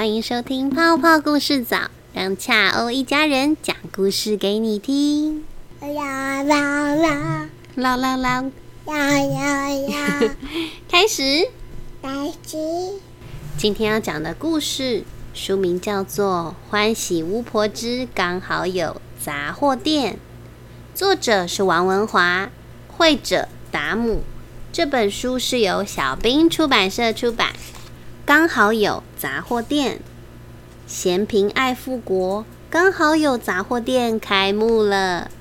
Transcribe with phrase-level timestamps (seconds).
[0.00, 5.44] 欢迎收听泡泡故事早，让恰欧一家人讲故事给你听。
[5.82, 8.42] 啦啦啦啦啦啦，
[8.86, 10.36] 呀呀呀！
[10.88, 11.50] 开始。
[12.00, 12.56] 开始。
[13.58, 20.14] 今天要讲的故事书名叫做《欢喜巫婆之刚好有杂货店》，
[20.98, 22.48] 作者是王文华，
[22.88, 24.22] 绘者达姆。
[24.72, 27.52] 这本书是由小兵出版社出版。
[28.30, 29.98] 刚好有杂货店，
[30.86, 32.46] 嫌贫爱富国。
[32.70, 35.32] 刚好有杂货店开幕了。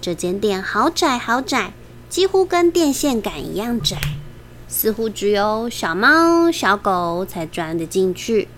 [0.00, 1.74] 这间店好窄好窄，
[2.08, 3.98] 几乎跟电线杆一样窄，
[4.66, 8.48] 似乎只有小猫小狗才钻得进去。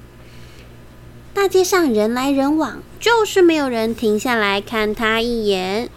[1.34, 5.90] 大街上人来人往，就是没有人停下来看他一眼。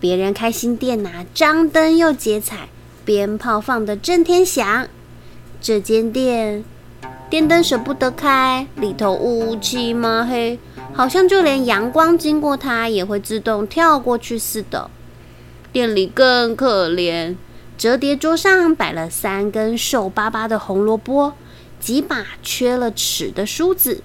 [0.00, 2.70] 别人开新店呐，张灯又结彩，
[3.04, 4.88] 鞭炮放得震天响。
[5.60, 6.64] 这间店
[7.28, 10.58] 电灯舍不得开，里头乌漆嘛黑，
[10.92, 14.88] 好像就连阳光经过它也会自动跳过去似的。
[15.72, 17.34] 店里更可怜，
[17.76, 21.32] 折叠桌上摆了三根瘦巴巴的红萝卜，
[21.80, 24.02] 几把缺了齿的梳子，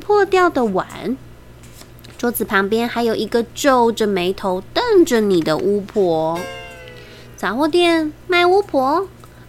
[0.00, 1.16] 破掉的碗。
[2.18, 6.40] 桌子旁边还有一个皱着眉头瞪着你的巫婆。
[7.36, 9.06] 杂货店卖巫婆。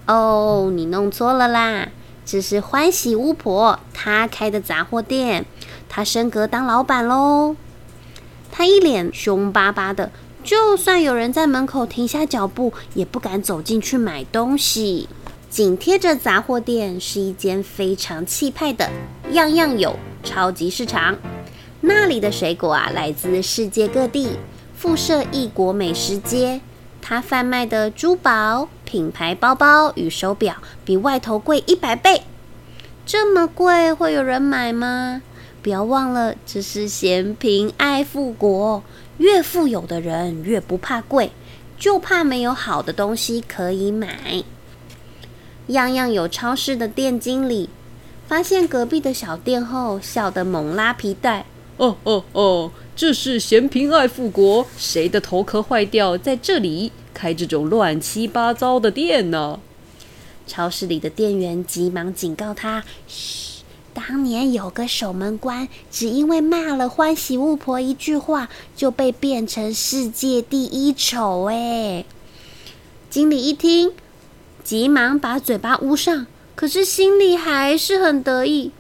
[0.10, 1.88] 哦，你弄错了啦！
[2.26, 5.46] 这是欢喜巫婆她开的杂货店，
[5.88, 7.56] 她升格当老板喽。
[8.52, 10.12] 她一脸凶巴巴的，
[10.44, 15.08] 就算有人在门口停下脚步，也不敢走进去买东西。
[15.48, 18.90] 紧贴着杂货店是一间非常气派的
[19.34, 21.16] 样样有超级市场，
[21.82, 24.30] 那里的水果啊来自世界各地，
[24.76, 26.62] 附设异国美食街。
[27.02, 30.56] 他贩卖的珠宝、品牌包包与手表
[30.86, 32.24] 比外头贵一百倍，
[33.06, 35.22] 这么贵会有人买吗？
[35.62, 38.82] 不要忘了，这是嫌贫爱富国，
[39.18, 41.32] 越富有的人越不怕贵，
[41.78, 44.44] 就怕没有好的东西可以买。
[45.68, 47.70] 样样有超市的店经理
[48.28, 51.46] 发现隔壁的小店后，笑得猛拉皮带。
[51.78, 52.72] 哦哦哦！
[53.00, 59.62] 这是嫌贫爱富国，谁的头壳坏掉，在这里开这种乱七八糟的店呢？
[60.46, 72.04] 超市里的店员急忙警告他：“嘘，当年有个守门官，只因为骂了欢喜巫婆一句话，就被变成世界第一丑。”哎，
[73.10, 73.94] 经理一听，
[74.62, 78.72] 急忙把嘴巴捂上，可是心里还是很得意。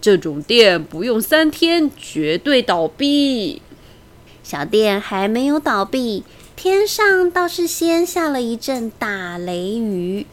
[0.00, 3.62] 这种店不用三天，绝对倒闭。
[4.48, 6.24] 小店还没有倒闭，
[6.56, 10.26] 天上倒是先下了一阵大雷雨，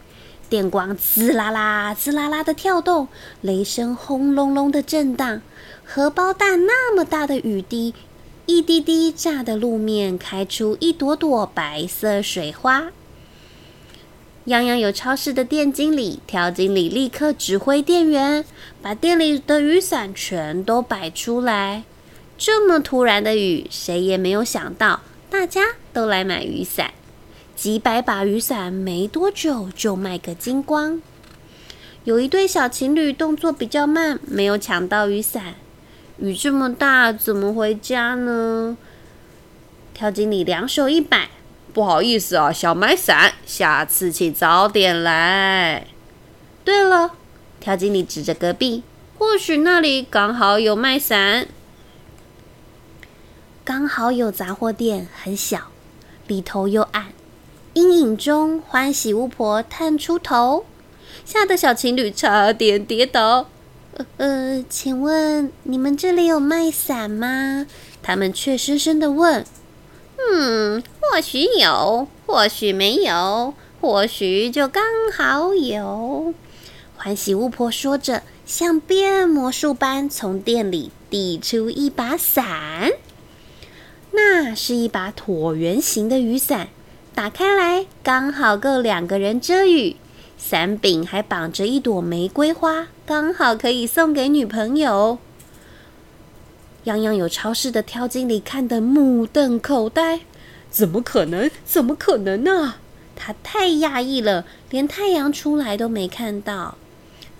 [0.49, 3.09] 电光滋啦啦、滋啦啦的跳动，
[3.41, 5.41] 雷声轰隆隆的震荡，
[5.83, 7.93] 荷包蛋那么大的雨滴，
[8.45, 12.83] 一滴滴炸的路面开出一朵朵白色水花。
[14.47, 18.45] 泱泱有超市的店经理、挑经理立刻指挥店员，
[18.81, 21.83] 把店里的雨伞全都摆出来。
[22.37, 25.61] 这么突然的雨，谁也没有想到，大家
[25.93, 26.93] 都来买雨伞。
[27.55, 31.01] 几百把雨伞没多久就卖个精光。
[32.03, 35.55] 有一对小情侣动作比较慢，没有抢到雨伞。
[36.19, 38.77] 雨这么大，怎么回家呢？
[39.93, 41.29] 挑经理两手一摆，
[41.73, 45.87] 不好意思啊，想买伞，下次请早点来。
[46.65, 47.11] 对了，
[47.61, 48.83] 挑经理指着隔壁，
[49.17, 51.47] 或许那里刚好有卖伞。
[53.65, 55.71] 刚好有杂货店，很小，
[56.27, 57.07] 里头又暗，
[57.73, 60.67] 阴影中欢喜巫婆探出头，
[61.25, 63.47] 吓得小情侣差点跌倒。
[63.97, 67.65] 呃呃，请问你们这里有卖伞吗？
[68.03, 69.43] 他们怯生生的问。
[70.17, 76.35] 嗯，或许有，或许没有，或许就刚好有。
[76.95, 82.91] 欢喜巫婆说着，像变魔术般从店里递出一把伞。
[84.15, 86.69] 那是一把椭圆形的雨伞，
[87.13, 89.97] 打开来刚好够两个人遮雨。
[90.37, 95.17] 伞柄还绑着一朵玫瑰花，刚好可以送给女朋友。
[96.85, 100.21] 样样有超市的挑经理看得目瞪口呆，
[100.69, 101.49] 怎么可能？
[101.65, 102.75] 怎么可能呢？
[103.15, 106.77] 他太讶异了，连太阳出来都没看到。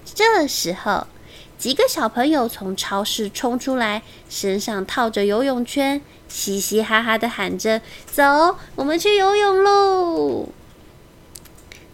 [0.04, 1.08] 这时候。
[1.58, 10.50] 几个小朋友从超市冲出来，身上套着游泳圈，嘻嘻哈哈的喊着：“走，我们去游泳喽！”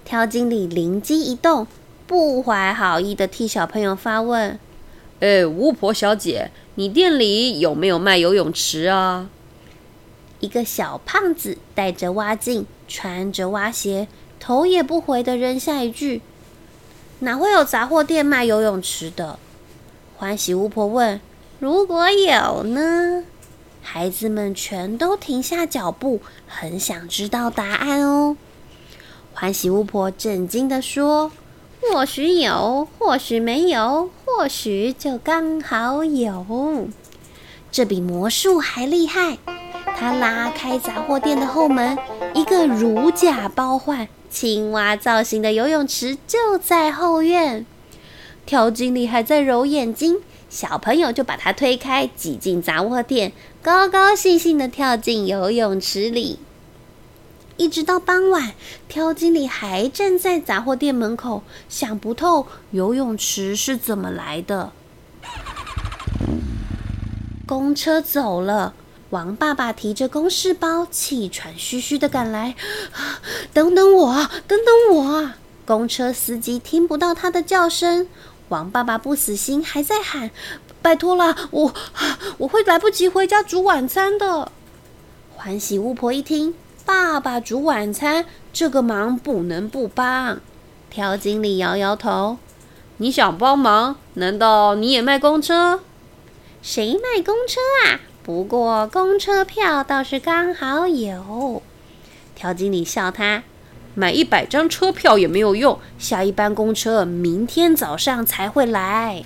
[0.03, 1.67] 挑经理灵机一动，
[2.07, 4.59] 不怀好意的替小朋友发问
[5.21, 9.29] ：“哎，巫婆小姐，你店里有没有卖游泳池啊？”
[10.41, 14.07] 一个小胖子戴着蛙镜，穿着蛙鞋，
[14.39, 16.21] 头也不回的扔下一句
[17.19, 19.37] ：“哪会有杂货店卖游泳池的？”
[20.21, 21.19] 欢喜巫婆问
[21.57, 23.23] ：“如果有呢？”
[23.81, 28.37] 孩子们全都停下脚步，很想知道答案哦。
[29.33, 31.31] 欢喜巫婆震惊地说
[31.81, 36.85] ：“或许有，或许没有，或许就刚好有。
[37.71, 39.39] 这比魔术还厉害。”
[39.97, 41.97] 她拉开杂货店的后门，
[42.35, 47.65] 一个如假包换、青蛙造型的游泳池就在后院。
[48.45, 50.17] 条经理还在揉眼睛，
[50.49, 56.39] 小朋友就把他推开，挤进杂货店，高高兴兴地跳进游泳池里。
[57.57, 58.53] 一直到傍晚，
[58.87, 64.71] 挑经理还站在杂货店门口，想不透游泳池是怎么来的。
[67.45, 68.73] 公车走了，
[69.11, 72.55] 王爸爸提着公事包，气喘吁吁的赶来。
[73.53, 75.31] 等等我，等等我！
[75.65, 78.07] 公车司机听不到他的叫声。
[78.51, 80.29] 王爸爸不死心，还在喊
[80.83, 81.73] ：“拜托了，我
[82.39, 84.51] 我会来不及回家煮晚餐的。”
[85.33, 86.53] 欢喜巫婆一听。
[86.85, 90.39] 爸爸煮晚餐，这个忙不能不帮。
[90.89, 92.37] 挑经理摇摇头
[92.97, 93.95] ：“你想帮忙？
[94.15, 95.79] 难道你也卖公车？
[96.61, 98.01] 谁卖公车啊？
[98.21, 101.63] 不过公车票倒是刚好有。”
[102.35, 103.43] 挑经理笑他
[103.93, 109.23] ：“买一百张车票也没有用，下一班公车明天早上才会来。”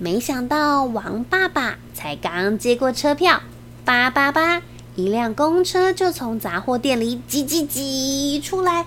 [0.00, 3.42] 没想到王爸爸才刚接过车票，
[3.84, 4.62] 叭叭叭。
[4.94, 8.86] 一辆公车就从杂货店里挤挤挤出来，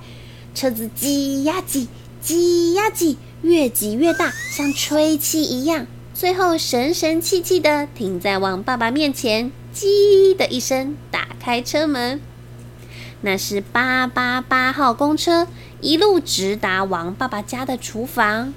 [0.54, 1.88] 车子挤呀挤，
[2.22, 12.22] 挤呀挤，越挤越大，像吹气一样，最后神神气气的停在王爸爸面前，叽的一声打开车门。
[13.22, 15.48] 那是八八八号公车，
[15.80, 18.54] 一路直达王爸爸家的厨房。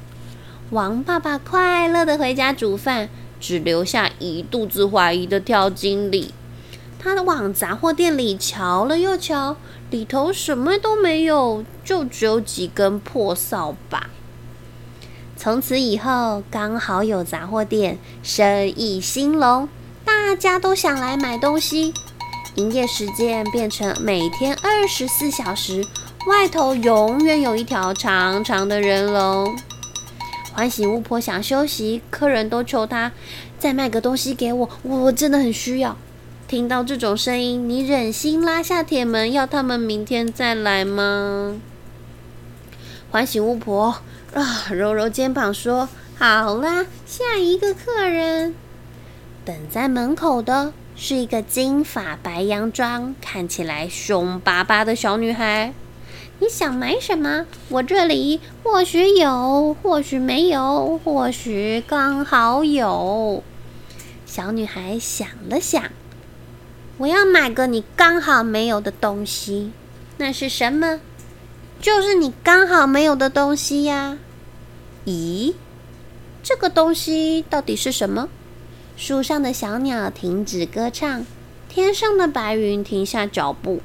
[0.70, 3.08] 王爸爸快乐的回家煮饭，
[3.38, 6.32] 只留下一肚子怀疑的跳经理。
[6.98, 9.56] 他往杂货店里瞧了又瞧，
[9.90, 14.08] 里头什么都没有，就只有几根破扫把。
[15.36, 19.68] 从此以后，刚好有杂货店，生意兴隆，
[20.02, 21.92] 大家都想来买东西。
[22.56, 25.84] 营业时间变成每天二十四小时，
[26.28, 29.56] 外头永远有一条长长的人龙。
[30.52, 33.10] 欢喜巫婆想休息，客人都求她
[33.58, 35.96] 再卖个东西给我，我真的很需要。
[36.46, 41.56] 听到这种声音，你忍心拉下铁门要他们明天再来吗？
[43.10, 43.96] 欢喜巫婆
[44.32, 48.54] 啊，揉揉肩膀说：“好啦，下一个客人。”
[49.44, 55.72] 等在门口的是一个金发白洋装、看起来凶巴巴的小女孩。
[56.40, 57.46] 你想买什么？
[57.68, 63.42] 我这里或许有，或许没有，或许刚好有。
[64.24, 65.82] 小女孩想了想。
[66.98, 69.72] 我要买个你刚好没有的东西，
[70.18, 71.00] 那是什么？
[71.80, 74.18] 就是你刚好没有的东西呀。
[75.04, 75.54] 咦，
[76.42, 78.28] 这个东西到底是什么？
[78.96, 81.26] 树上的小鸟停止歌唱，
[81.68, 83.80] 天上的白云停下脚步，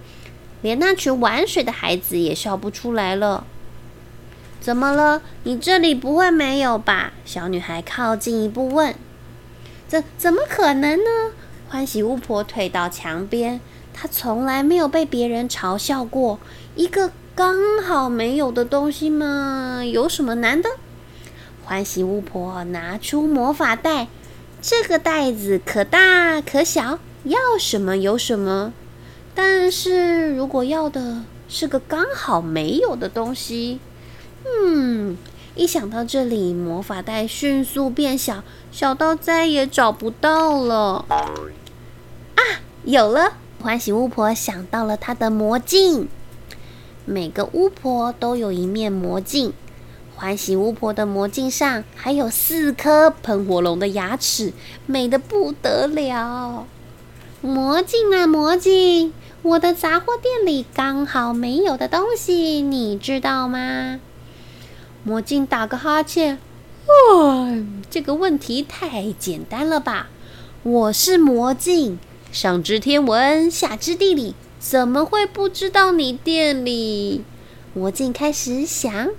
[0.62, 3.46] 连那群玩水的孩子也笑不出来了。
[4.62, 5.22] 怎么了？
[5.44, 7.14] 你这里不会没有吧？
[7.26, 8.94] 小女孩靠近一步问。
[9.88, 11.34] 怎怎么可能呢？
[11.68, 13.60] 欢喜巫婆退到墙边，
[13.94, 16.40] 她从来没有被别人嘲笑过。
[16.76, 20.70] 一个刚好没有的东西嘛，有什么难的？
[21.64, 24.08] 欢喜巫婆拿出魔法袋，
[24.62, 28.74] 这个袋子可大可小，要什么有什么。
[29.34, 33.80] 但是如果要的是个刚好没有的东西，
[34.46, 35.18] 嗯，
[35.56, 41.06] 一想到这里，魔法袋迅速变小，小到再也找不到了。
[41.08, 42.44] 啊
[42.84, 46.10] 有了，欢喜巫婆想到了她的魔镜。
[47.06, 49.54] 每个巫婆都有一面魔镜，
[50.20, 54.52] 欢喜巫婆的魔镜上还有四颗喷火龙的牙齿，
[54.86, 56.68] 美的不得了。
[57.40, 64.02] 魔镜啊，魔镜，我的杂货店里刚好没有的东西，你知道吗？
[65.06, 66.38] 魔镜打个哈欠，
[66.86, 67.48] 哇，
[67.90, 70.10] 这个问题太简单了吧？
[70.64, 71.98] 我是魔镜。
[72.34, 77.24] 上知天文，下知地理，怎么会不知道你店里？
[77.74, 79.12] 魔镜开始想，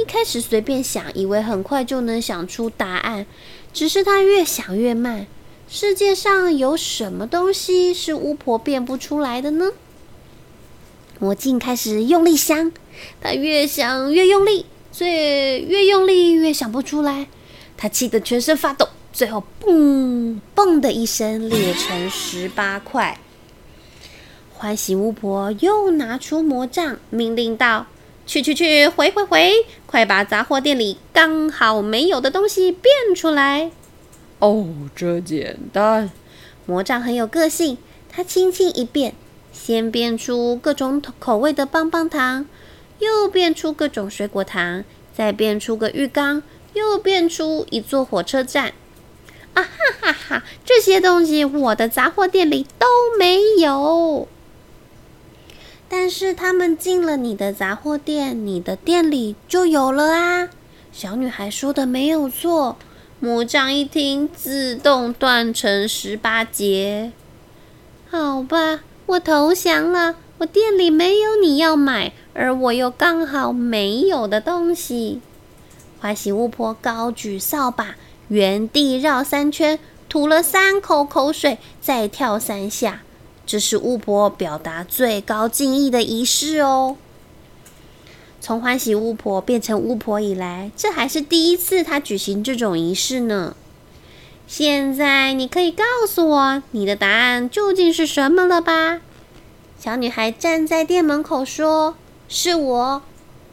[0.00, 3.26] 一开始随便想，以为很快就能想出答案，
[3.72, 5.26] 只是他越想越慢。
[5.68, 9.72] 世界上有什么东西是巫婆变不出来的呢？
[11.18, 12.72] 魔镜开始用力想，
[13.20, 17.26] 他越想越用力，却越用力越想不出来。
[17.76, 23.18] 他气得全身发抖，最后嘣嘣的一声裂成十八块。
[24.54, 27.86] 欢喜巫婆又拿出魔杖，命令道
[28.28, 33.70] ：“去去去，回回回，快把杂货店里刚好没有的东西变出来！”
[34.38, 36.10] 哦，这简单。
[36.66, 37.78] 魔杖很有个性，
[38.12, 39.14] 它轻轻一变。
[39.50, 42.44] 先变出各种口味的棒棒糖，
[42.98, 44.84] 又变出各种水果糖，
[45.16, 46.42] 再变出个浴缸，
[46.74, 48.74] 又变出一座火车站。
[49.54, 49.68] 啊哈
[50.02, 50.44] 哈哈！
[50.66, 52.86] 这些东西我的杂货店里都
[53.18, 54.28] 没有。
[55.88, 60.50] 但是他们进了你的杂货店，你的店里就有了啊！
[60.92, 62.76] 小女孩说的没有错。
[63.20, 67.12] 魔杖一听，自动断成十八节。
[68.10, 68.80] 好吧。
[69.06, 70.16] 我投降了。
[70.38, 75.20] 我店里没有你要买，而我又刚好没有的东西。
[75.98, 77.96] 欢喜巫婆高举扫把，
[78.28, 79.78] 原地绕三圈，
[80.08, 83.00] 吐了三口口水，再跳三下。
[83.48, 86.98] 这是巫婆表达最高敬意的仪式哦。
[88.42, 93.56] 从欢喜巫婆变成巫婆以来，这还是第一次她举行这种仪式呢。
[94.46, 99.00] 现在你可以告诉我你的答案究竟是什么了吧？
[99.80, 101.94] 小女孩站在店门口说
[102.28, 103.02] ：“是我，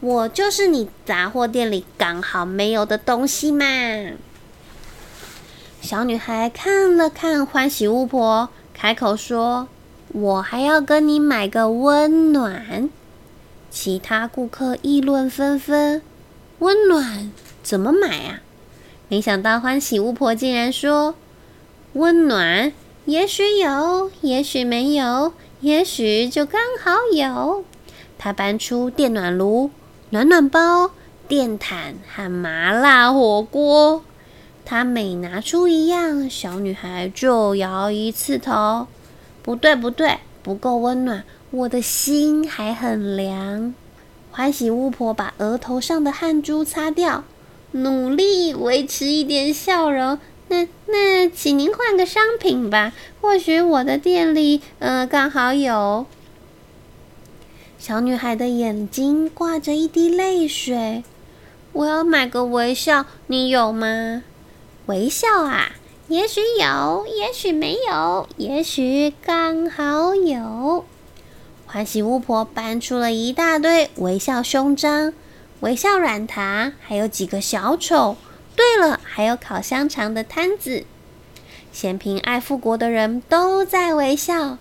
[0.00, 3.64] 我就是你杂货店里刚好没有的东西嘛。”
[5.80, 9.68] 小女孩看了看欢喜巫婆，开口说
[10.12, 12.88] ：“我还要跟你买个温暖。”
[13.70, 16.00] 其他顾客议论纷纷
[16.60, 17.30] ：“温暖
[17.62, 18.40] 怎么买啊？”
[19.08, 21.14] 没想到欢喜巫婆竟然说
[21.92, 22.72] ：“温暖，
[23.04, 27.64] 也许有，也许没有，也许就刚好有。”
[28.18, 29.70] 她搬出电暖炉、
[30.10, 30.90] 暖暖包、
[31.28, 34.02] 电毯和麻辣火锅。
[34.64, 38.88] 她每拿出一样，小女孩就摇一次头
[39.46, 43.74] ：“不对，不对，不够温暖，我的心还很凉。”
[44.30, 47.24] 欢喜巫婆把额头上的汗珠擦掉。
[47.72, 50.18] 努力维持一点笑容。
[50.48, 52.92] 那那，请您换个商品吧。
[53.20, 56.06] 或许我的店里，呃，刚好有。
[57.78, 61.04] 小女孩的眼睛挂着一滴泪水。
[61.72, 64.22] 我要买个微笑，你有吗？
[64.86, 65.72] 微笑啊，
[66.08, 70.84] 也许有，也许没有，也许刚好有。
[71.66, 75.12] 欢喜巫婆搬出了一大堆微笑胸章。
[75.60, 78.16] 微笑软糖，还有几个小丑。
[78.54, 80.84] 对了，还有烤香肠的摊子。
[81.72, 84.58] 嫌贫爱富国的人都在微笑。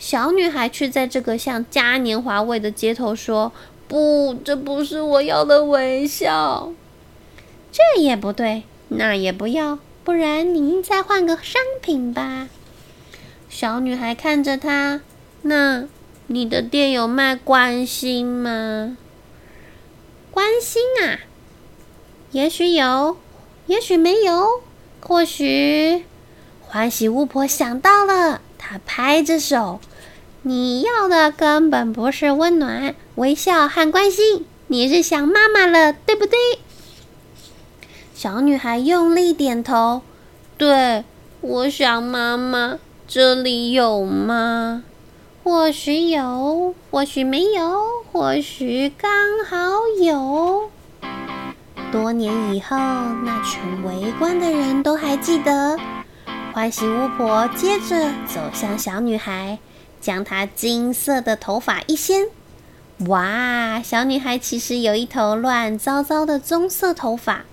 [0.00, 3.52] 小女孩却在这个像嘉年华味的街头说
[3.86, 6.72] ：“不，这不是我要的微笑。
[7.70, 9.78] 这也不对，那也不要，
[10.08, 12.48] 不然您再换个商品吧。”
[13.50, 15.02] 小女孩看着他
[15.44, 15.84] ：“那
[16.28, 18.96] 你的店有卖关心吗？”
[20.32, 21.20] 关心啊，
[22.30, 23.18] 也许有，
[23.66, 24.62] 也许没有，
[25.02, 26.06] 或许
[26.62, 29.78] 欢喜巫婆想到了，她拍着手
[30.40, 36.38] ：“你要的根本不是温暖、微笑和关心，你是想妈妈了，对不对？”
[38.20, 40.02] 小女孩用力点头
[40.58, 41.04] ：“对，
[41.40, 42.80] 我想妈妈。
[43.06, 44.82] 这里有吗？”
[45.44, 49.08] 或许有，或许没有，或许刚
[49.44, 49.56] 好
[50.02, 50.68] 有。
[51.92, 55.78] 多年以后，那群围观的人都还记得。
[56.52, 59.60] 欢喜巫婆接着走向小女孩，
[60.00, 62.26] 将她金色的头发一掀。
[63.06, 67.44] 哇，小女孩其实有一头乱糟糟的棕色头发。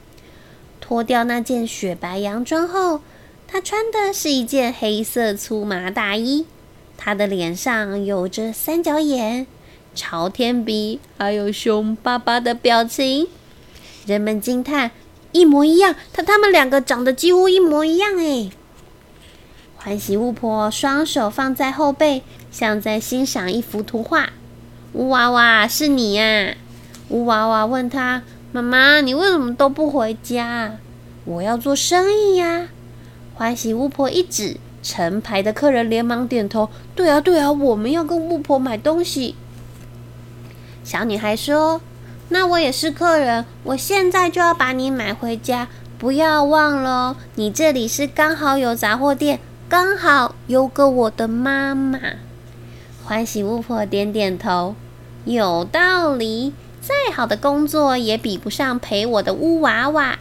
[0.88, 3.02] 脱掉那件雪白洋装后，
[3.48, 6.46] 他穿的是一件黑色粗麻大衣。
[6.96, 9.48] 他的脸上有着三角眼、
[9.96, 13.28] 朝天鼻，还有凶巴巴的表情。
[14.06, 14.92] 人们惊叹
[15.34, 15.96] ：“一模一样！
[16.14, 18.52] 他他们两个长得几乎一模一样！”哎，
[19.76, 24.30] 欢喜巫婆双手放在后背，像在欣赏一幅图画。
[24.94, 26.54] 乌娃娃，是你呀！
[27.10, 28.22] 乌娃娃问他
[28.56, 30.78] ：“妈妈，你为什么都不回家
[31.26, 32.70] ？”“我要做生意呀！”
[33.36, 34.58] 欢喜巫婆一指。
[34.82, 39.36] 成排的客人连忙点头：“对啊，对啊，我们要跟巫婆买东西。”
[40.86, 41.82] 小女孩说
[42.30, 45.68] ：“那我也是客人，我现在就要把你买回家。
[45.98, 52.00] 不要忘了，你这里是刚好有杂货店，刚好有个我的妈妈。
[53.04, 54.76] 欢喜巫婆点点头，
[55.24, 56.54] 有道理。
[56.86, 60.20] 再好的工作也比不上陪我的乌娃娃。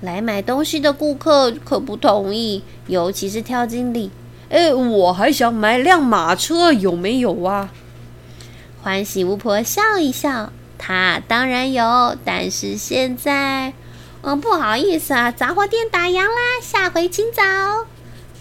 [0.00, 4.10] 来买东西的顾客可不同意，尤其是跳经理。
[4.48, 7.70] 哎，我还想买辆马车，有没有啊？
[8.82, 13.72] 欢喜巫婆笑一笑，她当然有，但是现在，
[14.22, 17.42] 嗯，不好意思啊，杂货店打烊啦，下回请早。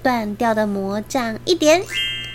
[0.02, 1.84] 断掉的魔杖一点，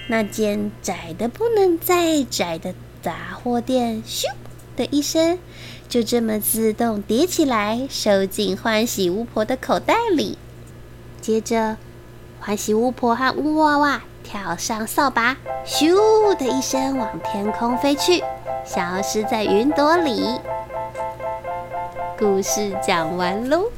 [0.08, 4.26] 那间窄的不能再窄的杂货店，咻
[4.76, 5.38] 的一声，
[5.88, 10.38] 就这么自动叠起来，收进欢喜巫婆的口袋里。
[11.20, 11.76] 接着。
[12.40, 18.22] 欢喜巫婆和乌娃娃跳上扫把，咻的一声往天空飞去，
[18.66, 20.38] 消失在云朵里。
[22.18, 23.70] 故事讲完喽。